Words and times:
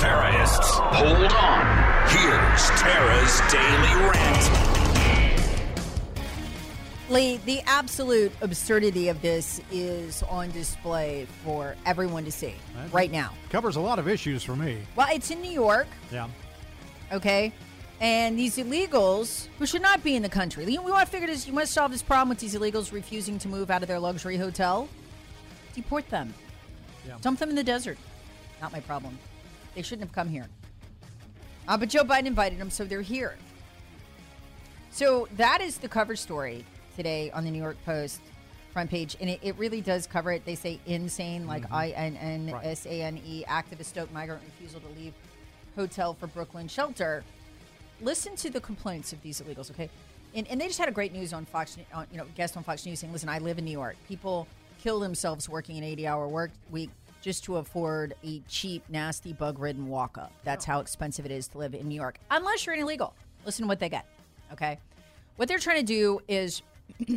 terrorists, 0.00 0.70
hold 0.78 1.32
on. 1.32 2.08
Here's 2.08 2.70
Tara's 2.80 3.40
Daily 3.52 3.94
Rant. 4.08 4.50
Lee, 7.10 7.36
the 7.44 7.60
absolute 7.66 8.32
absurdity 8.40 9.08
of 9.08 9.20
this 9.20 9.60
is 9.70 10.22
on 10.22 10.50
display 10.52 11.26
for 11.44 11.76
everyone 11.84 12.24
to 12.24 12.32
see 12.32 12.54
right 12.92 13.10
now. 13.10 13.34
Covers 13.50 13.76
a 13.76 13.80
lot 13.80 13.98
of 13.98 14.08
issues 14.08 14.42
for 14.42 14.56
me. 14.56 14.78
Well, 14.96 15.08
it's 15.12 15.30
in 15.30 15.42
New 15.42 15.50
York, 15.50 15.88
Yeah. 16.10 16.28
okay? 17.12 17.52
And 18.00 18.38
these 18.38 18.56
illegals 18.56 19.48
who 19.58 19.66
should 19.66 19.82
not 19.82 20.02
be 20.02 20.16
in 20.16 20.22
the 20.22 20.28
country. 20.30 20.64
We 20.64 20.78
want 20.78 21.04
to 21.04 21.10
figure 21.10 21.26
this, 21.26 21.46
you 21.46 21.52
want 21.52 21.66
to 21.66 21.72
solve 21.72 21.92
this 21.92 22.02
problem 22.02 22.30
with 22.30 22.38
these 22.38 22.54
illegals 22.54 22.90
refusing 22.92 23.38
to 23.40 23.48
move 23.48 23.70
out 23.70 23.82
of 23.82 23.88
their 23.88 23.98
luxury 24.00 24.38
hotel. 24.38 24.88
Deport 25.74 26.08
them. 26.08 26.32
Yeah. 27.06 27.16
Dump 27.20 27.38
them 27.38 27.50
in 27.50 27.56
the 27.56 27.64
desert. 27.64 27.98
Not 28.62 28.72
my 28.72 28.80
problem. 28.80 29.18
They 29.74 29.82
shouldn't 29.82 30.08
have 30.08 30.14
come 30.14 30.28
here. 30.28 30.46
Uh, 31.68 31.76
but 31.76 31.88
Joe 31.88 32.04
Biden 32.04 32.26
invited 32.26 32.58
them, 32.58 32.70
so 32.70 32.84
they're 32.84 33.02
here. 33.02 33.36
So 34.90 35.28
that 35.36 35.60
is 35.60 35.78
the 35.78 35.88
cover 35.88 36.16
story 36.16 36.64
today 36.96 37.30
on 37.30 37.44
the 37.44 37.50
New 37.50 37.62
York 37.62 37.76
Post 37.84 38.20
front 38.72 38.90
page. 38.90 39.16
And 39.20 39.30
it, 39.30 39.40
it 39.42 39.56
really 39.56 39.80
does 39.80 40.06
cover 40.06 40.32
it. 40.32 40.44
They 40.44 40.54
say 40.54 40.80
insane, 40.86 41.46
like 41.46 41.64
I 41.72 41.90
N 41.90 42.16
N 42.16 42.54
S 42.62 42.86
A 42.86 43.02
N 43.02 43.20
E, 43.24 43.44
activist 43.48 43.86
stoke 43.86 44.12
migrant 44.12 44.42
refusal 44.44 44.80
to 44.80 44.88
leave 45.00 45.12
hotel 45.76 46.14
for 46.14 46.26
Brooklyn 46.26 46.68
shelter. 46.68 47.24
Listen 48.00 48.34
to 48.36 48.50
the 48.50 48.60
complaints 48.60 49.12
of 49.12 49.22
these 49.22 49.40
illegals, 49.40 49.70
okay? 49.70 49.90
And, 50.34 50.46
and 50.48 50.60
they 50.60 50.66
just 50.66 50.78
had 50.78 50.88
a 50.88 50.92
great 50.92 51.12
news 51.12 51.32
on 51.32 51.44
Fox, 51.44 51.76
on, 51.92 52.06
you 52.10 52.18
know, 52.18 52.26
guest 52.34 52.56
on 52.56 52.62
Fox 52.62 52.86
News 52.86 53.00
saying, 53.00 53.12
listen, 53.12 53.28
I 53.28 53.38
live 53.38 53.58
in 53.58 53.64
New 53.64 53.70
York. 53.72 53.96
People 54.08 54.46
kill 54.82 55.00
themselves 55.00 55.48
working 55.48 55.76
an 55.76 55.84
80 55.84 56.06
hour 56.06 56.28
work 56.28 56.50
week 56.70 56.90
just 57.20 57.44
to 57.44 57.56
afford 57.56 58.14
a 58.24 58.40
cheap, 58.48 58.82
nasty, 58.88 59.32
bug 59.32 59.58
ridden 59.58 59.88
walk 59.88 60.16
up. 60.18 60.32
That's 60.44 60.64
how 60.64 60.80
expensive 60.80 61.26
it 61.26 61.32
is 61.32 61.48
to 61.48 61.58
live 61.58 61.74
in 61.74 61.88
New 61.88 61.94
York, 61.94 62.18
unless 62.30 62.66
you're 62.66 62.74
an 62.74 62.80
illegal. 62.80 63.14
Listen 63.44 63.64
to 63.64 63.68
what 63.68 63.80
they 63.80 63.88
get, 63.88 64.06
okay? 64.52 64.78
What 65.36 65.48
they're 65.48 65.58
trying 65.58 65.78
to 65.80 65.82
do 65.86 66.20
is 66.28 66.62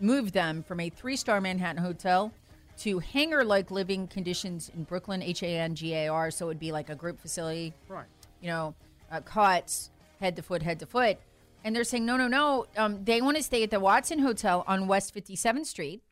move 0.00 0.32
them 0.32 0.62
from 0.62 0.80
a 0.80 0.88
three 0.90 1.16
star 1.16 1.40
Manhattan 1.40 1.82
hotel 1.82 2.32
to 2.78 2.98
hangar 2.98 3.44
like 3.44 3.70
living 3.70 4.06
conditions 4.08 4.70
in 4.74 4.84
Brooklyn, 4.84 5.22
H 5.22 5.42
A 5.42 5.58
N 5.58 5.74
G 5.74 5.94
A 5.94 6.08
R. 6.08 6.30
So 6.30 6.46
it 6.46 6.48
would 6.48 6.58
be 6.58 6.72
like 6.72 6.88
a 6.90 6.94
group 6.94 7.20
facility, 7.20 7.74
Right. 7.88 8.06
you 8.40 8.48
know, 8.48 8.74
uh, 9.12 9.20
cots, 9.20 9.90
head 10.20 10.36
to 10.36 10.42
foot, 10.42 10.62
head 10.62 10.78
to 10.80 10.86
foot. 10.86 11.18
And 11.62 11.76
they're 11.76 11.84
saying, 11.84 12.06
no, 12.06 12.16
no, 12.16 12.26
no. 12.26 12.66
Um, 12.78 13.04
they 13.04 13.20
want 13.20 13.36
to 13.36 13.42
stay 13.42 13.62
at 13.62 13.70
the 13.70 13.78
Watson 13.80 14.18
Hotel 14.20 14.64
on 14.66 14.86
West 14.86 15.14
57th 15.14 15.66
Street, 15.66 16.02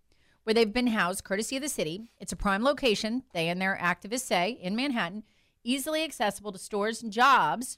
where 0.48 0.54
they've 0.54 0.72
been 0.72 0.86
housed 0.86 1.25
courtesy 1.25 1.56
of 1.56 1.62
the 1.62 1.69
city. 1.69 2.10
It's 2.19 2.32
a 2.32 2.36
prime 2.36 2.64
location, 2.64 3.22
they 3.34 3.50
and 3.50 3.60
their 3.60 3.78
activists 3.78 4.20
say, 4.20 4.59
in 4.62 4.75
Manhattan, 4.75 5.25
easily 5.62 6.03
accessible 6.03 6.53
to 6.53 6.59
stores 6.59 7.03
and 7.03 7.12
jobs. 7.12 7.76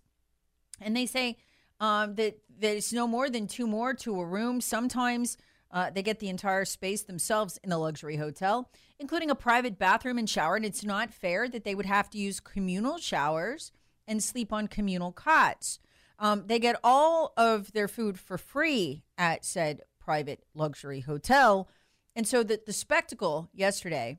And 0.80 0.96
they 0.96 1.06
say 1.06 1.36
um, 1.80 2.14
that 2.14 2.38
there's 2.48 2.92
no 2.92 3.08
more 3.08 3.28
than 3.28 3.48
two 3.48 3.66
more 3.66 3.92
to 3.94 4.20
a 4.20 4.24
room. 4.24 4.60
Sometimes 4.60 5.36
uh, 5.72 5.90
they 5.90 6.04
get 6.04 6.20
the 6.20 6.28
entire 6.28 6.64
space 6.64 7.02
themselves 7.02 7.58
in 7.64 7.70
the 7.70 7.76
luxury 7.76 8.14
hotel, 8.14 8.70
including 9.00 9.30
a 9.30 9.34
private 9.34 9.76
bathroom 9.76 10.16
and 10.16 10.30
shower. 10.30 10.54
And 10.54 10.64
it's 10.64 10.84
not 10.84 11.12
fair 11.12 11.48
that 11.48 11.64
they 11.64 11.74
would 11.74 11.86
have 11.86 12.08
to 12.10 12.18
use 12.18 12.38
communal 12.38 12.98
showers 12.98 13.72
and 14.06 14.22
sleep 14.22 14.52
on 14.52 14.68
communal 14.68 15.10
cots. 15.10 15.80
Um, 16.20 16.44
they 16.46 16.60
get 16.60 16.78
all 16.84 17.32
of 17.36 17.72
their 17.72 17.88
food 17.88 18.16
for 18.16 18.38
free 18.38 19.02
at 19.18 19.44
said 19.44 19.80
private 19.98 20.44
luxury 20.54 21.00
hotel. 21.00 21.68
And 22.20 22.28
so 22.28 22.42
the, 22.42 22.60
the 22.66 22.74
spectacle 22.74 23.48
yesterday 23.54 24.18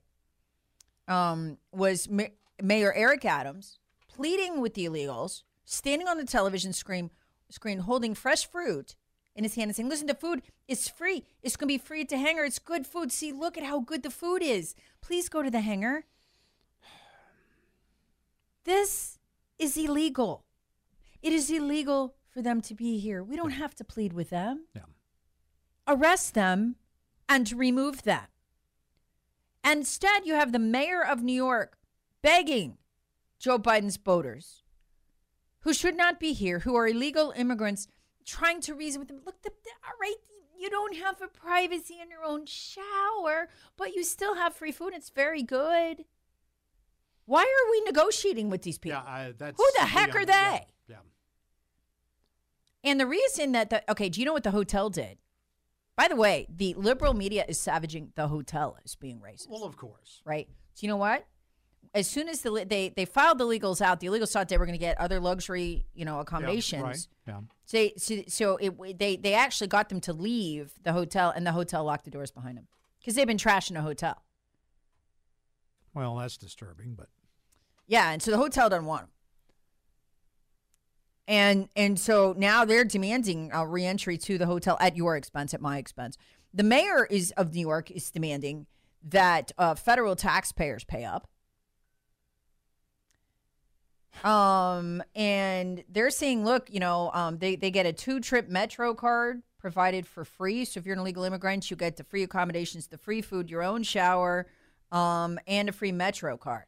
um, 1.07 1.59
was 1.71 2.09
Ma- 2.09 2.33
Mayor 2.59 2.91
Eric 2.95 3.25
Adams 3.25 3.77
pleading 4.07 4.59
with 4.59 4.73
the 4.73 4.87
illegals, 4.87 5.43
standing 5.65 6.07
on 6.07 6.17
the 6.17 6.25
television 6.25 6.73
screen, 6.73 7.11
screen 7.51 7.77
holding 7.77 8.15
fresh 8.15 8.49
fruit 8.49 8.95
in 9.35 9.43
his 9.43 9.53
hand 9.53 9.69
and 9.69 9.75
saying, 9.75 9.87
Listen, 9.87 10.07
the 10.07 10.15
food 10.15 10.41
is 10.67 10.87
free. 10.87 11.23
It's 11.43 11.55
going 11.55 11.67
to 11.67 11.77
be 11.77 11.77
free 11.77 12.01
at 12.01 12.09
the 12.09 12.17
hangar. 12.17 12.43
It's 12.43 12.57
good 12.57 12.87
food. 12.87 13.11
See, 13.11 13.31
look 13.31 13.55
at 13.55 13.65
how 13.65 13.81
good 13.81 14.01
the 14.01 14.09
food 14.09 14.41
is. 14.41 14.73
Please 15.01 15.29
go 15.29 15.43
to 15.43 15.51
the 15.51 15.61
hangar. 15.61 16.05
This 18.63 19.19
is 19.59 19.77
illegal. 19.77 20.43
It 21.21 21.33
is 21.33 21.51
illegal 21.51 22.15
for 22.31 22.41
them 22.41 22.61
to 22.61 22.73
be 22.73 22.97
here. 22.97 23.23
We 23.23 23.35
don't 23.35 23.51
have 23.51 23.75
to 23.75 23.83
plead 23.83 24.13
with 24.13 24.31
them. 24.31 24.65
Yeah. 24.73 24.85
Arrest 25.87 26.33
them 26.33 26.77
and 27.31 27.51
remove 27.53 28.03
them. 28.03 28.25
Instead, 29.63 30.25
you 30.25 30.33
have 30.33 30.51
the 30.51 30.59
mayor 30.59 31.01
of 31.01 31.23
New 31.23 31.33
York 31.33 31.77
begging 32.21 32.77
Joe 33.39 33.57
Biden's 33.57 33.95
voters 33.95 34.63
who 35.59 35.73
should 35.73 35.95
not 35.95 36.19
be 36.19 36.33
here, 36.33 36.59
who 36.59 36.75
are 36.75 36.87
illegal 36.87 37.31
immigrants, 37.35 37.87
trying 38.25 38.59
to 38.61 38.73
reason 38.73 38.99
with 38.99 39.07
them. 39.07 39.21
Look, 39.25 39.41
the, 39.43 39.51
the, 39.63 39.69
all 39.85 39.93
right, 40.01 40.15
you 40.59 40.69
don't 40.69 40.97
have 40.97 41.21
a 41.21 41.27
privacy 41.27 41.99
in 42.01 42.09
your 42.09 42.23
own 42.23 42.45
shower, 42.45 43.47
but 43.77 43.95
you 43.95 44.03
still 44.03 44.35
have 44.35 44.53
free 44.53 44.73
food. 44.73 44.93
It's 44.93 45.09
very 45.09 45.43
good. 45.43 46.03
Why 47.25 47.43
are 47.43 47.71
we 47.71 47.81
negotiating 47.85 48.49
with 48.49 48.63
these 48.63 48.77
people? 48.77 49.01
Yeah, 49.05 49.09
I, 49.09 49.33
that's 49.37 49.57
Who 49.57 49.67
the 49.79 49.85
heck 49.85 50.15
are 50.15 50.25
they? 50.25 50.33
Yeah. 50.33 50.59
yeah. 50.89 50.95
And 52.83 52.99
the 52.99 53.07
reason 53.07 53.53
that 53.53 53.69
the 53.69 53.89
okay, 53.91 54.09
do 54.09 54.19
you 54.19 54.25
know 54.25 54.33
what 54.33 54.43
the 54.43 54.51
hotel 54.51 54.89
did? 54.89 55.17
By 55.97 56.07
the 56.07 56.15
way, 56.15 56.47
the 56.49 56.73
liberal 56.75 57.13
media 57.13 57.45
is 57.47 57.59
savaging 57.59 58.11
the 58.15 58.27
hotel 58.27 58.77
as 58.83 58.95
being 58.95 59.19
racist. 59.19 59.49
Well, 59.49 59.63
of 59.65 59.77
course. 59.77 60.21
right? 60.25 60.47
So 60.73 60.83
you 60.85 60.87
know 60.87 60.97
what? 60.97 61.25
As 61.93 62.07
soon 62.07 62.29
as 62.29 62.41
the 62.41 62.65
they 62.67 62.89
they 62.95 63.03
filed 63.05 63.37
the 63.37 63.43
legals 63.45 63.81
out, 63.81 63.99
the 63.99 64.07
illegals 64.07 64.31
thought 64.31 64.47
they 64.47 64.57
were 64.57 64.65
going 64.65 64.77
to 64.79 64.79
get 64.79 64.97
other 64.97 65.19
luxury, 65.19 65.85
you 65.93 66.05
know, 66.05 66.15
Yeah, 66.15 66.21
accommodations. 66.21 66.83
right. 66.83 67.07
Yeah. 67.27 67.39
So, 67.65 67.77
they- 67.77 67.93
so, 67.97 68.21
so 68.29 68.57
it, 68.57 68.97
they 68.99 69.17
they 69.17 69.33
actually 69.33 69.67
got 69.67 69.89
them 69.89 69.99
to 70.01 70.13
leave 70.13 70.71
the 70.81 70.93
hotel, 70.93 71.31
and 71.35 71.45
the 71.45 71.51
hotel 71.51 71.83
locked 71.83 72.05
the 72.05 72.11
doors 72.11 72.31
behind 72.31 72.57
them 72.57 72.67
because 72.99 73.15
they've 73.15 73.27
been 73.27 73.37
trashing 73.37 73.73
the 73.73 73.81
hotel. 73.81 74.23
Well, 75.93 76.15
that's 76.15 76.37
disturbing, 76.37 76.95
but 76.95 77.09
Yeah, 77.87 78.11
and 78.11 78.21
so 78.21 78.31
the 78.31 78.37
hotel 78.37 78.69
doesn't 78.69 78.85
want 78.85 79.03
them. 79.03 79.09
And 81.27 81.69
and 81.75 81.99
so 81.99 82.33
now 82.37 82.65
they're 82.65 82.83
demanding 82.83 83.51
reentry 83.67 84.17
to 84.17 84.37
the 84.37 84.45
hotel 84.45 84.77
at 84.81 84.97
your 84.97 85.15
expense, 85.15 85.53
at 85.53 85.61
my 85.61 85.77
expense. 85.77 86.17
The 86.53 86.63
mayor 86.63 87.05
is 87.05 87.31
of 87.37 87.53
New 87.53 87.61
York 87.61 87.89
is 87.91 88.11
demanding 88.11 88.65
that 89.03 89.51
uh, 89.57 89.75
federal 89.75 90.15
taxpayers 90.15 90.83
pay 90.83 91.05
up. 91.05 91.27
Um, 94.23 95.01
and 95.15 95.83
they're 95.89 96.09
saying, 96.09 96.45
look, 96.45 96.69
you 96.69 96.79
know, 96.79 97.11
um, 97.13 97.37
they, 97.37 97.55
they 97.55 97.71
get 97.71 97.85
a 97.85 97.93
two 97.93 98.19
trip 98.19 98.49
metro 98.49 98.93
card 98.93 99.41
provided 99.57 100.05
for 100.05 100.25
free. 100.25 100.65
So 100.65 100.79
if 100.79 100.85
you're 100.85 100.93
an 100.93 100.99
illegal 100.99 101.23
immigrant, 101.23 101.71
you 101.71 101.77
get 101.77 101.97
the 101.97 102.03
free 102.03 102.23
accommodations, 102.23 102.87
the 102.87 102.97
free 102.97 103.21
food, 103.21 103.49
your 103.49 103.63
own 103.63 103.83
shower, 103.83 104.47
um, 104.91 105.39
and 105.47 105.69
a 105.69 105.71
free 105.71 105.91
metro 105.91 106.37
card. 106.37 106.65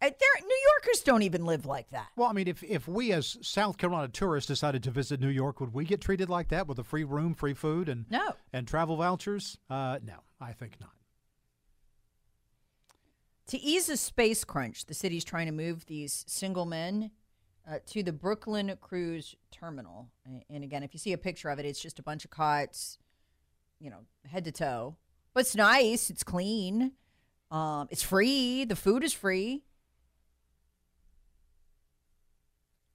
Uh, 0.00 0.10
They're, 0.10 0.46
New 0.46 0.58
Yorkers 0.76 1.00
don't 1.02 1.22
even 1.22 1.44
live 1.44 1.66
like 1.66 1.90
that. 1.90 2.06
Well, 2.16 2.28
I 2.28 2.32
mean, 2.32 2.46
if, 2.46 2.62
if 2.62 2.86
we 2.86 3.12
as 3.12 3.36
South 3.42 3.78
Carolina 3.78 4.08
tourists 4.08 4.46
decided 4.46 4.82
to 4.84 4.90
visit 4.92 5.20
New 5.20 5.28
York, 5.28 5.60
would 5.60 5.74
we 5.74 5.84
get 5.84 6.00
treated 6.00 6.30
like 6.30 6.48
that 6.48 6.68
with 6.68 6.78
a 6.78 6.84
free 6.84 7.02
room, 7.04 7.34
free 7.34 7.54
food, 7.54 7.88
and 7.88 8.04
No. 8.08 8.36
and 8.52 8.66
travel 8.68 8.96
vouchers? 8.96 9.58
Uh, 9.68 9.98
no, 10.04 10.14
I 10.40 10.52
think 10.52 10.78
not. 10.80 10.90
To 13.48 13.58
ease 13.58 13.88
a 13.88 13.96
space 13.96 14.44
crunch, 14.44 14.86
the 14.86 14.94
city's 14.94 15.24
trying 15.24 15.46
to 15.46 15.52
move 15.52 15.86
these 15.86 16.24
single 16.28 16.66
men 16.66 17.10
uh, 17.68 17.78
to 17.86 18.02
the 18.02 18.12
Brooklyn 18.12 18.72
Cruise 18.80 19.34
Terminal. 19.50 20.10
And 20.50 20.62
again, 20.62 20.82
if 20.82 20.92
you 20.92 20.98
see 20.98 21.12
a 21.12 21.18
picture 21.18 21.48
of 21.48 21.58
it, 21.58 21.64
it's 21.64 21.80
just 21.80 21.98
a 21.98 22.02
bunch 22.02 22.24
of 22.24 22.30
cots, 22.30 22.98
you 23.80 23.88
know, 23.90 24.00
head 24.30 24.44
to 24.44 24.52
toe. 24.52 24.96
But 25.32 25.40
it's 25.40 25.56
nice. 25.56 26.10
It's 26.10 26.22
clean. 26.22 26.92
Um, 27.50 27.88
it's 27.90 28.02
free. 28.02 28.64
The 28.66 28.76
food 28.76 29.02
is 29.02 29.14
free. 29.14 29.64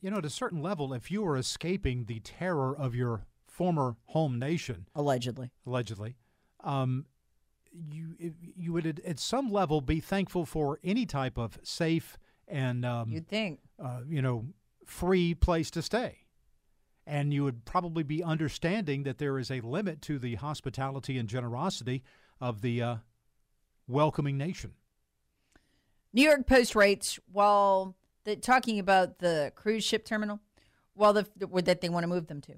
You 0.03 0.11
know, 0.11 0.17
at 0.17 0.25
a 0.25 0.29
certain 0.29 0.61
level, 0.61 0.93
if 0.93 1.09
you 1.09 1.21
were 1.21 1.37
escaping 1.37 2.05
the 2.05 2.19
terror 2.19 2.75
of 2.77 2.93
your 2.93 3.25
former 3.47 3.95
home 4.07 4.37
nation, 4.37 4.87
Allegedly. 4.95 5.49
allegedly, 5.65 6.17
um, 6.61 7.05
you 7.71 8.13
you 8.57 8.73
would 8.73 8.85
at, 8.85 8.99
at 9.05 9.17
some 9.17 9.49
level 9.49 9.79
be 9.79 10.01
thankful 10.01 10.45
for 10.45 10.77
any 10.83 11.05
type 11.05 11.37
of 11.37 11.57
safe 11.63 12.17
and 12.49 12.85
um, 12.85 13.11
You'd 13.13 13.29
think. 13.29 13.61
uh, 13.81 14.01
you 14.05 14.21
know 14.21 14.47
free 14.85 15.33
place 15.33 15.71
to 15.71 15.81
stay, 15.81 16.25
and 17.07 17.33
you 17.33 17.45
would 17.45 17.63
probably 17.63 18.03
be 18.03 18.21
understanding 18.21 19.03
that 19.03 19.19
there 19.19 19.39
is 19.39 19.49
a 19.49 19.61
limit 19.61 20.01
to 20.01 20.19
the 20.19 20.35
hospitality 20.35 21.17
and 21.17 21.29
generosity 21.29 22.03
of 22.41 22.59
the 22.61 22.81
uh, 22.81 22.95
welcoming 23.87 24.37
nation. 24.37 24.73
New 26.11 26.23
York 26.23 26.45
Post 26.45 26.75
rates 26.75 27.17
while 27.31 27.95
the, 28.25 28.35
talking 28.35 28.79
about 28.79 29.19
the 29.19 29.51
cruise 29.55 29.83
ship 29.83 30.05
terminal, 30.05 30.39
while 30.93 31.13
the 31.13 31.27
that 31.63 31.81
they 31.81 31.89
want 31.89 32.03
to 32.03 32.07
move 32.07 32.27
them 32.27 32.41
to, 32.41 32.55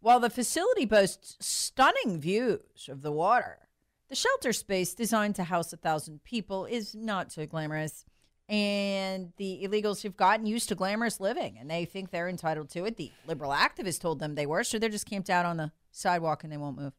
while 0.00 0.20
the 0.20 0.30
facility 0.30 0.84
boasts 0.84 1.36
stunning 1.40 2.20
views 2.20 2.88
of 2.88 3.02
the 3.02 3.12
water, 3.12 3.68
the 4.08 4.16
shelter 4.16 4.52
space 4.52 4.94
designed 4.94 5.36
to 5.36 5.44
house 5.44 5.72
a 5.72 5.76
thousand 5.76 6.24
people 6.24 6.64
is 6.64 6.94
not 6.94 7.30
so 7.30 7.46
glamorous. 7.46 8.04
And 8.48 9.32
the 9.36 9.60
illegals 9.62 10.02
have 10.02 10.16
gotten 10.16 10.44
used 10.44 10.68
to 10.70 10.74
glamorous 10.74 11.20
living, 11.20 11.56
and 11.56 11.70
they 11.70 11.84
think 11.84 12.10
they're 12.10 12.28
entitled 12.28 12.68
to 12.70 12.84
it. 12.84 12.96
The 12.96 13.12
liberal 13.24 13.52
activists 13.52 14.00
told 14.00 14.18
them 14.18 14.34
they 14.34 14.46
were, 14.46 14.64
so 14.64 14.76
they're 14.76 14.88
just 14.88 15.08
camped 15.08 15.30
out 15.30 15.46
on 15.46 15.56
the 15.56 15.70
sidewalk 15.92 16.42
and 16.42 16.52
they 16.52 16.56
won't 16.56 16.76
move. 16.76 16.92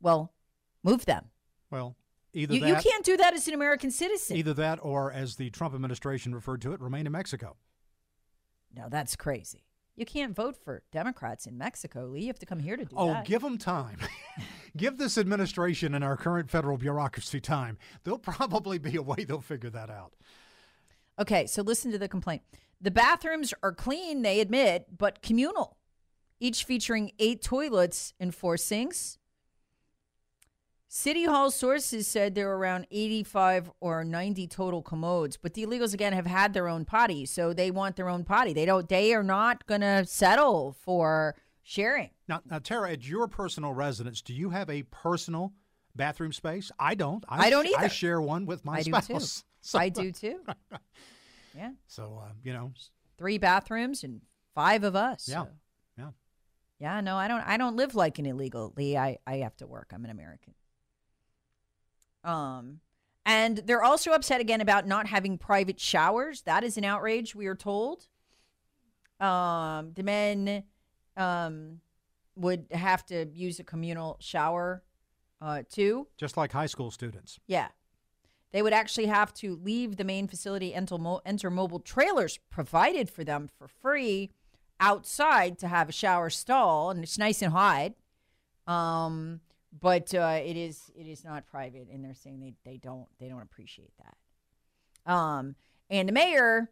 Well, 0.00 0.32
move 0.82 1.04
them. 1.04 1.26
Well, 1.70 1.94
either 2.38 2.54
You, 2.54 2.60
that, 2.60 2.68
you 2.84 2.90
can't 2.90 3.04
do 3.04 3.16
that 3.16 3.34
as 3.34 3.48
an 3.48 3.54
American 3.54 3.90
citizen. 3.90 4.36
either 4.36 4.54
that, 4.54 4.78
or 4.82 5.12
as 5.12 5.36
the 5.36 5.50
Trump 5.50 5.74
administration 5.74 6.34
referred 6.34 6.62
to 6.62 6.72
it, 6.72 6.80
remain 6.80 7.06
in 7.06 7.12
Mexico. 7.12 7.56
No, 8.74 8.88
that's 8.88 9.16
crazy. 9.16 9.64
You 9.96 10.06
can't 10.06 10.34
vote 10.34 10.56
for 10.56 10.82
Democrats 10.92 11.46
in 11.46 11.58
Mexico, 11.58 12.06
Lee. 12.06 12.20
You 12.20 12.26
have 12.28 12.38
to 12.38 12.46
come 12.46 12.60
here 12.60 12.76
to 12.76 12.84
do 12.84 12.94
Oh, 12.96 13.08
that. 13.08 13.20
Oh, 13.20 13.22
give 13.24 13.42
them 13.42 13.58
time. 13.58 13.98
give 14.76 14.96
this 14.96 15.18
administration 15.18 15.94
and 15.94 16.04
our 16.04 16.16
current 16.16 16.50
federal 16.50 16.76
bureaucracy 16.78 17.40
time. 17.40 17.78
There'll 18.04 18.18
probably 18.18 18.78
be 18.78 18.94
a 18.96 19.02
way 19.02 19.24
they'll 19.24 19.40
figure 19.40 19.70
that 19.70 19.90
out. 19.90 20.14
okay, 21.18 21.46
so 21.46 21.62
listen 21.62 21.90
to 21.90 21.98
the 21.98 22.08
complaint. 22.08 22.42
The 22.80 22.92
bathrooms 22.92 23.52
are 23.64 23.72
clean, 23.72 24.22
they 24.22 24.38
admit, 24.38 24.86
but 24.96 25.20
communal, 25.20 25.76
each 26.38 26.62
featuring 26.62 27.10
eight 27.18 27.42
toilets 27.42 28.12
and 28.20 28.32
four 28.32 28.56
sinks. 28.56 29.18
City 30.90 31.24
Hall 31.24 31.50
sources 31.50 32.06
said 32.08 32.34
there 32.34 32.48
were 32.48 32.56
around 32.56 32.86
85 32.90 33.70
or 33.80 34.04
90 34.04 34.46
total 34.46 34.80
commodes, 34.82 35.36
but 35.36 35.52
the 35.52 35.64
illegals 35.66 35.92
again 35.92 36.14
have 36.14 36.26
had 36.26 36.54
their 36.54 36.66
own 36.66 36.86
potty, 36.86 37.26
so 37.26 37.52
they 37.52 37.70
want 37.70 37.96
their 37.96 38.08
own 38.08 38.24
potty. 38.24 38.54
They 38.54 38.64
don't 38.64 38.88
they 38.88 39.12
are 39.12 39.22
not 39.22 39.66
going 39.66 39.82
to 39.82 40.06
settle 40.06 40.72
for 40.80 41.36
sharing. 41.62 42.10
Now, 42.26 42.40
now, 42.50 42.58
Tara, 42.58 42.92
at 42.92 43.06
your 43.06 43.28
personal 43.28 43.74
residence, 43.74 44.22
do 44.22 44.32
you 44.32 44.48
have 44.48 44.70
a 44.70 44.82
personal 44.84 45.52
bathroom 45.94 46.32
space? 46.32 46.72
I 46.78 46.94
don't. 46.94 47.22
I, 47.28 47.46
I 47.46 47.50
don't 47.50 47.66
sh- 47.68 47.72
I 47.76 47.88
share 47.88 48.20
one 48.22 48.46
with 48.46 48.64
my 48.64 48.78
I 48.78 48.82
do 48.82 48.90
spouse. 48.92 49.06
too. 49.40 49.44
So- 49.60 49.78
I 49.78 49.88
do 49.90 50.10
too. 50.12 50.40
Yeah. 51.56 51.72
So, 51.88 52.22
uh, 52.24 52.32
you 52.44 52.52
know, 52.52 52.72
three 53.16 53.36
bathrooms 53.38 54.04
and 54.04 54.20
five 54.54 54.84
of 54.84 54.94
us. 54.94 55.28
yeah, 55.28 55.42
so- 55.42 55.48
yeah. 55.98 56.10
yeah. 56.78 57.00
No, 57.00 57.16
I 57.16 57.26
don't. 57.26 57.40
I 57.40 57.56
don't 57.56 57.74
live 57.76 57.94
like 57.96 58.18
an 58.20 58.26
illegal. 58.26 58.72
Lee, 58.76 58.96
I 58.96 59.18
I 59.26 59.38
have 59.38 59.56
to 59.56 59.66
work. 59.66 59.90
I'm 59.92 60.04
an 60.04 60.10
American. 60.10 60.54
Um, 62.28 62.80
and 63.24 63.58
they're 63.58 63.82
also 63.82 64.12
upset 64.12 64.40
again 64.40 64.60
about 64.60 64.86
not 64.86 65.06
having 65.06 65.38
private 65.38 65.80
showers. 65.80 66.42
That 66.42 66.62
is 66.64 66.76
an 66.76 66.84
outrage. 66.84 67.34
We 67.34 67.46
are 67.46 67.54
told. 67.54 68.06
Um, 69.20 69.92
the 69.94 70.02
men, 70.02 70.64
um, 71.16 71.80
would 72.36 72.66
have 72.70 73.04
to 73.06 73.26
use 73.32 73.58
a 73.58 73.64
communal 73.64 74.16
shower, 74.20 74.82
uh, 75.40 75.62
too. 75.68 76.06
Just 76.16 76.36
like 76.36 76.52
high 76.52 76.66
school 76.66 76.90
students. 76.90 77.40
Yeah. 77.46 77.68
They 78.52 78.62
would 78.62 78.72
actually 78.72 79.06
have 79.06 79.34
to 79.34 79.56
leave 79.56 79.96
the 79.96 80.04
main 80.04 80.28
facility, 80.28 80.72
enter, 80.72 80.98
mo- 80.98 81.20
enter 81.26 81.50
mobile 81.50 81.80
trailers 81.80 82.38
provided 82.50 83.10
for 83.10 83.24
them 83.24 83.48
for 83.58 83.68
free 83.68 84.30
outside 84.80 85.58
to 85.58 85.68
have 85.68 85.88
a 85.88 85.92
shower 85.92 86.30
stall, 86.30 86.90
and 86.90 87.02
it's 87.02 87.18
nice 87.18 87.42
and 87.42 87.52
hot. 87.52 87.92
Um, 88.66 89.40
but 89.72 90.14
uh, 90.14 90.40
it 90.42 90.56
is 90.56 90.90
it 90.96 91.06
is 91.06 91.24
not 91.24 91.46
private, 91.46 91.88
and 91.92 92.04
they're 92.04 92.14
saying 92.14 92.40
they, 92.40 92.54
they 92.64 92.78
don't 92.78 93.06
they 93.18 93.28
don't 93.28 93.42
appreciate 93.42 93.92
that. 93.98 95.12
Um, 95.12 95.56
and 95.90 96.08
the 96.08 96.12
mayor 96.12 96.70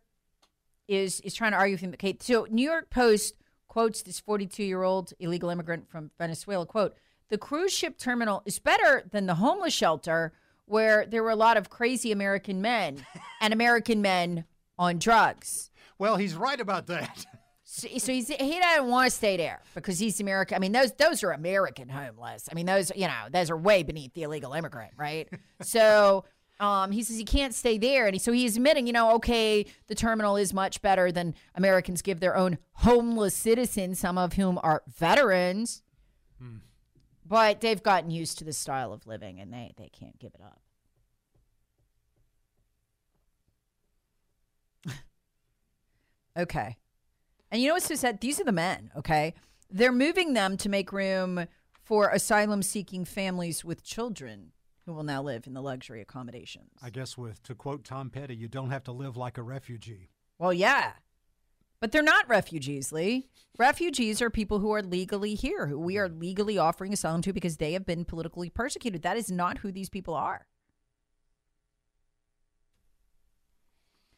is 0.88 1.20
is 1.20 1.34
trying 1.34 1.52
to 1.52 1.58
argue 1.58 1.74
with 1.74 1.82
him. 1.82 1.92
Okay, 1.94 2.16
so 2.20 2.46
New 2.50 2.68
York 2.68 2.90
Post 2.90 3.34
quotes 3.68 4.02
this 4.02 4.20
42 4.20 4.62
year 4.62 4.82
old 4.82 5.12
illegal 5.18 5.50
immigrant 5.50 5.88
from 5.88 6.10
Venezuela. 6.18 6.66
Quote: 6.66 6.94
The 7.28 7.38
cruise 7.38 7.72
ship 7.72 7.98
terminal 7.98 8.42
is 8.46 8.58
better 8.58 9.04
than 9.10 9.26
the 9.26 9.36
homeless 9.36 9.74
shelter 9.74 10.32
where 10.66 11.06
there 11.06 11.22
were 11.22 11.30
a 11.30 11.36
lot 11.36 11.56
of 11.56 11.70
crazy 11.70 12.12
American 12.12 12.60
men 12.60 13.06
and 13.40 13.52
American 13.52 14.02
men 14.02 14.44
on 14.78 14.98
drugs. 14.98 15.70
Well, 15.98 16.16
he's 16.16 16.34
right 16.34 16.60
about 16.60 16.86
that. 16.88 17.24
So, 17.68 17.88
so 17.98 18.12
he's, 18.12 18.28
he 18.28 18.60
doesn't 18.60 18.86
want 18.86 19.10
to 19.10 19.16
stay 19.16 19.36
there 19.36 19.60
because 19.74 19.98
he's 19.98 20.20
American. 20.20 20.54
I 20.54 20.60
mean, 20.60 20.70
those 20.70 20.92
those 20.92 21.24
are 21.24 21.32
American 21.32 21.88
homeless. 21.88 22.48
I 22.50 22.54
mean, 22.54 22.64
those 22.64 22.92
you 22.94 23.08
know 23.08 23.24
those 23.28 23.50
are 23.50 23.56
way 23.56 23.82
beneath 23.82 24.14
the 24.14 24.22
illegal 24.22 24.52
immigrant, 24.52 24.92
right? 24.96 25.28
so 25.62 26.24
um, 26.60 26.92
he 26.92 27.02
says 27.02 27.18
he 27.18 27.24
can't 27.24 27.52
stay 27.52 27.76
there, 27.76 28.06
and 28.06 28.14
he, 28.14 28.20
so 28.20 28.30
he's 28.30 28.54
admitting, 28.56 28.86
you 28.86 28.92
know, 28.92 29.16
okay, 29.16 29.66
the 29.88 29.96
terminal 29.96 30.36
is 30.36 30.54
much 30.54 30.80
better 30.80 31.10
than 31.10 31.34
Americans 31.56 32.02
give 32.02 32.20
their 32.20 32.36
own 32.36 32.58
homeless 32.74 33.34
citizens, 33.34 33.98
some 33.98 34.16
of 34.16 34.34
whom 34.34 34.60
are 34.62 34.84
veterans, 34.86 35.82
but 37.26 37.60
they've 37.60 37.82
gotten 37.82 38.12
used 38.12 38.38
to 38.38 38.44
this 38.44 38.56
style 38.56 38.92
of 38.92 39.08
living, 39.08 39.40
and 39.40 39.52
they 39.52 39.74
they 39.76 39.88
can't 39.88 40.20
give 40.20 40.30
it 40.34 40.40
up. 44.86 44.94
okay. 46.38 46.76
And 47.50 47.60
you 47.60 47.68
know 47.68 47.74
what's 47.74 47.86
so 47.86 47.94
sad? 47.94 48.20
These 48.20 48.40
are 48.40 48.44
the 48.44 48.52
men, 48.52 48.90
okay? 48.96 49.34
They're 49.70 49.92
moving 49.92 50.34
them 50.34 50.56
to 50.58 50.68
make 50.68 50.92
room 50.92 51.46
for 51.82 52.08
asylum 52.08 52.62
seeking 52.62 53.04
families 53.04 53.64
with 53.64 53.84
children 53.84 54.52
who 54.84 54.92
will 54.92 55.02
now 55.02 55.22
live 55.22 55.46
in 55.46 55.54
the 55.54 55.62
luxury 55.62 56.00
accommodations. 56.00 56.70
I 56.82 56.90
guess, 56.90 57.18
with 57.18 57.42
to 57.44 57.54
quote 57.54 57.84
Tom 57.84 58.10
Petty, 58.10 58.36
you 58.36 58.48
don't 58.48 58.70
have 58.70 58.84
to 58.84 58.92
live 58.92 59.16
like 59.16 59.38
a 59.38 59.42
refugee. 59.42 60.10
Well, 60.38 60.52
yeah. 60.52 60.92
But 61.80 61.92
they're 61.92 62.02
not 62.02 62.28
refugees, 62.28 62.92
Lee. 62.92 63.28
Refugees 63.58 64.22
are 64.22 64.30
people 64.30 64.60
who 64.60 64.72
are 64.72 64.82
legally 64.82 65.34
here, 65.34 65.66
who 65.66 65.78
we 65.78 65.98
are 65.98 66.08
legally 66.08 66.56
offering 66.56 66.92
asylum 66.92 67.22
to 67.22 67.32
because 67.32 67.58
they 67.58 67.72
have 67.72 67.84
been 67.84 68.04
politically 68.04 68.48
persecuted. 68.48 69.02
That 69.02 69.16
is 69.16 69.30
not 69.30 69.58
who 69.58 69.70
these 69.70 69.90
people 69.90 70.14
are. 70.14 70.46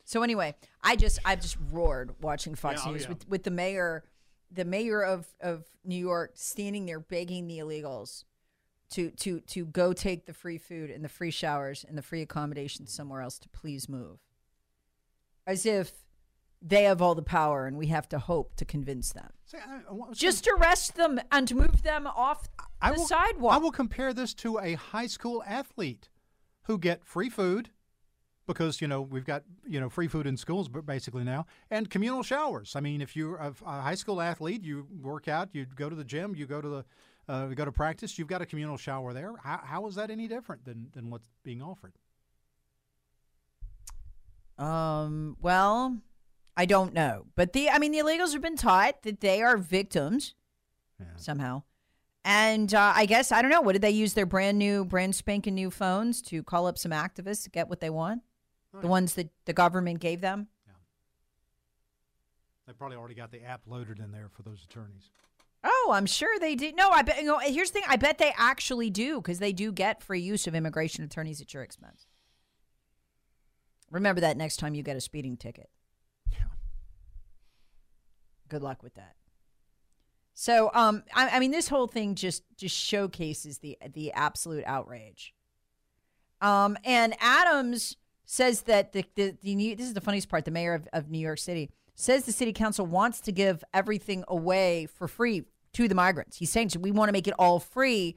So 0.09 0.23
anyway, 0.23 0.55
I 0.83 0.97
just 0.97 1.19
I 1.27 1.37
just 1.37 1.59
roared 1.71 2.15
watching 2.23 2.55
Fox 2.55 2.81
Yeah, 2.83 2.89
oh, 2.89 2.93
News 2.93 3.03
yeah. 3.03 3.09
with, 3.11 3.29
with 3.29 3.43
the 3.43 3.51
mayor 3.51 4.05
the 4.51 4.65
mayor 4.65 5.03
of, 5.03 5.27
of 5.43 5.67
New 5.85 5.99
York 5.99 6.31
standing 6.35 6.87
there 6.87 6.99
begging 6.99 7.47
the 7.47 7.59
illegals 7.59 8.25
to 8.93 9.11
to 9.11 9.41
to 9.41 9.67
go 9.67 9.93
take 9.93 10.25
the 10.25 10.33
free 10.33 10.57
food 10.57 10.89
and 10.89 11.05
the 11.05 11.11
free 11.11 11.31
showers 11.31 11.85
and 11.87 11.99
the 11.99 12.01
free 12.01 12.23
accommodations 12.23 12.91
somewhere 12.91 13.21
else 13.21 13.39
to 13.41 13.51
please 13.51 13.87
move. 13.87 14.19
As 15.47 15.67
if 15.67 15.93
they 16.63 16.85
have 16.85 17.03
all 17.03 17.15
the 17.15 17.21
power 17.21 17.67
and 17.67 17.77
we 17.77 17.89
have 17.89 18.09
to 18.09 18.19
hope 18.19 18.57
to 18.57 18.65
convince 18.65 19.13
them. 19.13 19.29
See, 19.45 19.59
I- 19.59 19.83
I 19.93 20.13
Just 20.15 20.49
arrest 20.49 20.97
them 20.97 21.21
and 21.31 21.55
move 21.55 21.83
them 21.83 22.07
off 22.07 22.49
I 22.81 22.93
the 22.93 22.97
will, 23.01 23.07
sidewalk. 23.07 23.55
I 23.55 23.59
will 23.59 23.73
compare 23.73 24.15
this 24.15 24.33
to 24.37 24.59
a 24.59 24.73
high 24.73 25.07
school 25.07 25.45
athlete 25.47 26.09
who 26.63 26.79
get 26.79 27.05
free 27.05 27.29
food, 27.29 27.71
because 28.49 28.81
you 28.81 28.89
know 28.89 29.03
we've 29.03 29.25
got 29.25 29.45
you 29.67 29.79
know 29.79 29.89
free 29.89 30.09
food 30.09 30.27
in 30.27 30.37
schools, 30.37 30.69
but 30.69 30.85
basically 30.85 31.23
now, 31.23 31.47
and 31.71 31.89
communal 31.89 32.25
showers. 32.25 32.75
I 32.75 32.81
mean, 32.81 33.01
if 33.01 33.15
you're 33.15 33.37
a, 33.37 33.53
high 33.65 33.95
school 33.95 34.21
athlete, 34.21 34.65
you 34.65 34.89
work 35.01 35.29
out, 35.29 35.51
you 35.53 35.65
go 35.67 35.89
to 35.89 35.95
the 35.95 36.05
gym, 36.05 36.35
you 36.35 36.47
go 36.47 36.61
to 36.61 36.69
the 36.69 36.85
uh, 37.29 37.47
go 37.49 37.65
to 37.65 37.71
practice, 37.71 38.19
you've 38.19 38.27
got 38.27 38.43
a 38.43 38.47
communal 38.47 38.77
shower 38.79 39.13
there. 39.13 39.35
How, 39.45 39.61
how 39.63 39.87
is 39.87 39.95
that 39.95 40.11
any 40.11 40.27
different 40.27 40.65
than 40.65 40.89
than 40.93 41.11
what's 41.11 41.29
being 41.45 41.63
offered? 41.63 41.93
Um. 44.59 45.37
Well, 45.41 45.99
I 46.57 46.67
don't 46.67 46.93
know, 46.93 47.27
but 47.37 47.53
the 47.53 47.71
I 47.71 47.79
mean 47.79 47.93
the 47.93 47.99
illegals 47.99 48.33
have 48.33 48.43
been 48.43 48.57
taught 48.57 49.03
that 49.03 49.21
they 49.21 49.43
are 49.43 49.57
victims 49.57 50.35
Yeah. 50.99 51.07
somehow, 51.17 51.63
and 52.25 52.75
uh, 52.75 52.93
I 52.97 53.07
guess 53.07 53.31
I 53.31 53.41
don't 53.41 53.53
know. 53.53 53.61
What 53.61 53.75
did 53.75 53.83
they 53.83 53.93
use 53.93 54.15
their 54.15 54.27
brand 54.27 54.59
new, 54.59 54.85
brand 54.85 55.15
spanking 55.15 55.55
new 55.55 55.71
phones 55.71 56.21
to 56.23 56.43
call 56.43 56.67
up 56.67 56.77
some 56.77 56.91
activists 56.91 57.45
to 57.45 57.51
get 57.51 57.69
what 57.69 57.79
they 57.81 57.91
want? 57.91 58.23
The 58.81 58.87
yeah. 58.87 58.91
ones 58.91 59.15
that 59.15 59.31
the 59.45 59.53
government 59.53 60.01
gave 60.01 60.21
them. 60.21 60.49
Yeah. 60.67 60.73
They 62.67 62.73
probably 62.73 62.97
already 62.97 63.15
got 63.15 63.31
the 63.31 63.43
app 63.43 63.63
loaded 63.67 63.99
in 63.99 64.13
there 64.13 64.29
for 64.31 64.43
those 64.43 64.65
attorneys. 64.69 65.11
Oh, 65.65 65.91
I'm 65.93 66.07
sure 66.07 66.39
they 66.39 66.55
do. 66.55 66.73
No, 66.73 66.91
I 66.91 67.03
bet. 67.03 67.19
You 67.19 67.25
know, 67.25 67.39
here's 67.39 67.71
the 67.71 67.81
thing. 67.81 67.89
I 67.89 67.97
bet 67.97 68.19
they 68.19 68.33
actually 68.37 68.91
do 68.91 69.17
because 69.17 69.41
they 69.41 69.53
do 69.53 69.73
get 69.73 70.03
free 70.03 70.21
use 70.21 70.47
of 70.47 70.55
immigration 70.55 71.03
attorneys 71.03 71.41
at 71.41 71.53
your 71.53 71.63
expense. 71.63 72.07
Remember 73.91 74.21
that 74.21 74.37
next 74.37 74.59
time 74.59 74.75
you 74.75 74.83
get 74.83 74.97
a 74.97 75.01
speeding 75.01 75.37
ticket. 75.37 75.69
Yeah. 76.31 76.39
Good 78.49 78.63
luck 78.63 78.83
with 78.83 78.95
that. 78.95 79.15
So, 80.35 80.71
um, 80.73 81.03
I, 81.13 81.31
I 81.31 81.39
mean, 81.41 81.51
this 81.51 81.67
whole 81.67 81.89
thing 81.89 82.15
just 82.15 82.45
just 82.57 82.77
showcases 82.77 83.59
the 83.59 83.77
the 83.93 84.13
absolute 84.13 84.63
outrage. 84.67 85.35
Um, 86.41 86.79
and 86.85 87.17
Adams 87.19 87.97
says 88.31 88.63
that 88.63 88.93
the 88.93 89.05
the, 89.15 89.35
the 89.43 89.55
new, 89.55 89.75
this 89.75 89.87
is 89.87 89.95
the 89.95 90.01
funniest 90.01 90.29
part. 90.29 90.45
The 90.45 90.51
mayor 90.51 90.75
of, 90.75 90.87
of 90.93 91.11
New 91.11 91.19
York 91.19 91.39
City 91.39 91.71
says 91.95 92.25
the 92.25 92.33
city 92.33 92.53
council 92.53 92.87
wants 92.87 93.21
to 93.23 93.33
give 93.33 93.65
everything 93.73 94.23
away 94.29 94.87
for 94.87 95.09
free 95.09 95.45
to 95.73 95.89
the 95.89 95.95
migrants. 95.95 96.37
He's 96.37 96.53
saying 96.53 96.71
we 96.79 96.93
want 96.93 97.09
to 97.09 97.13
make 97.13 97.27
it 97.27 97.35
all 97.39 97.59
free. 97.59 98.17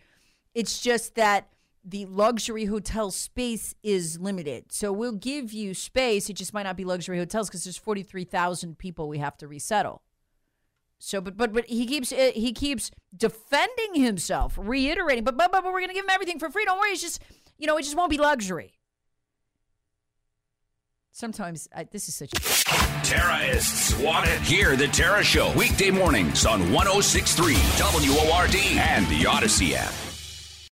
It's 0.53 0.82
just 0.82 1.15
that 1.15 1.48
the 1.84 2.06
luxury 2.06 2.65
hotel 2.65 3.10
space 3.10 3.74
is 3.82 4.20
limited. 4.20 4.72
So 4.72 4.91
we'll 4.91 5.13
give 5.13 5.53
you 5.53 5.74
space. 5.74 6.30
It 6.30 6.34
just 6.34 6.53
might 6.53 6.63
not 6.63 6.77
be 6.77 6.84
luxury 6.84 7.18
hotels 7.18 7.48
because 7.48 7.63
there's 7.63 7.77
43,000 7.77 8.77
people 8.77 9.08
we 9.08 9.18
have 9.18 9.38
to 9.38 9.48
resettle. 9.48 10.03
So, 11.00 11.20
but 11.22 11.36
but 11.36 11.51
but 11.53 11.65
he 11.65 11.88
keeps 11.88 12.12
uh, 12.12 12.32
he 12.36 12.51
keeps 12.51 12.91
defending 13.15 13.96
himself, 13.96 14.60
reiterating. 14.62 15.24
But 15.24 15.38
but 15.38 15.51
but 15.51 15.63
we're 15.63 15.82
gonna 15.82 15.94
give 15.94 16.06
him 16.06 16.12
everything 16.12 16.38
for 16.38 16.51
free. 16.51 16.65
Don't 16.65 16.77
worry. 16.77 16.91
It's 16.91 17.01
just 17.01 17.24
you 17.58 17.65
know 17.65 17.77
it 17.77 17.84
just 17.84 17.96
won't 17.96 18.12
be 18.12 18.18
luxury. 18.18 18.74
Sometimes 21.12 21.68
I, 21.75 21.84
this 21.84 22.08
is 22.08 22.15
such. 22.15 22.32
Terrorists 23.03 23.94
want 24.00 24.27
it. 24.27 24.39
Hear 24.41 24.75
the 24.75 24.88
Tara 24.88 25.24
Show 25.24 25.53
weekday 25.58 25.91
mornings 25.91 26.46
on 26.46 26.72
1063 26.72 27.53
WORD 27.53 28.56
and 28.77 29.06
the 29.08 29.24
Audacy 29.24 29.74
app. 29.74 30.11